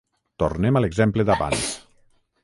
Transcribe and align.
Tornem 0.43 0.79
a 0.79 0.81
l’exemple 0.85 1.25
d’abans. 1.31 1.67